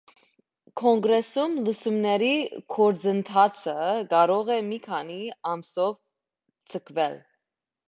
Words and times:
Կոնգրեսում 0.79 1.53
լսումների 1.67 2.31
գործընթացը 2.77 3.77
կարող 4.15 4.51
է 4.57 4.57
մի 4.73 4.81
քանի 4.89 5.21
ամսով 5.53 5.95
ձգվել։ 6.75 7.19